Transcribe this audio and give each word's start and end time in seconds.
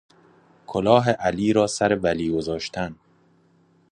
کلاه 0.67 1.09
علی 1.09 1.53
را 1.53 1.67
سر 1.67 1.95
ولی 1.95 2.31
گذاشتن 2.31 2.95